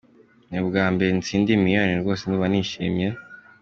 [0.49, 3.07] Ni ubwa mbere ntsindiye miliyoni rwose, ndumva nishimye.